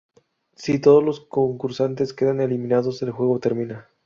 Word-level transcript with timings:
Si 0.55 0.79
todos 0.81 1.03
los 1.03 1.19
concursantes 1.19 2.11
quedan 2.11 2.41
eliminados 2.41 3.03
el 3.03 3.11
juego 3.11 3.39
termina. 3.39 3.87